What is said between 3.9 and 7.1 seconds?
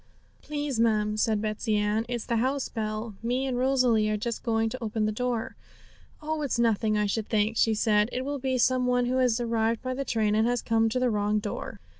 are just going to open the door.' 'Oh, it's nothing, I